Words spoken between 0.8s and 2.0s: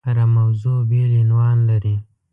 بېل عنوان لري.